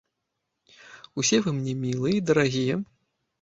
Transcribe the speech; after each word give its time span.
Усе 1.23 1.37
вы 1.49 1.53
мне 1.59 1.75
мілыя 1.83 2.17
і 2.21 2.25
дарагія. 2.31 2.81